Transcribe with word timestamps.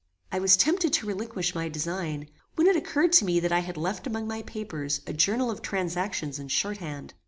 I 0.31 0.39
was 0.39 0.57
tempted 0.57 0.93
to 0.93 1.05
relinquish 1.05 1.53
my 1.53 1.69
design, 1.69 2.27
when 2.55 2.65
it 2.65 2.75
occurred 2.75 3.11
to 3.11 3.23
me 3.23 3.39
that 3.39 3.51
I 3.51 3.59
had 3.59 3.77
left 3.77 4.07
among 4.07 4.27
my 4.27 4.41
papers 4.41 5.01
a 5.05 5.13
journal 5.13 5.51
of 5.51 5.61
transactions 5.61 6.39
in 6.39 6.47
shorthand. 6.47 7.13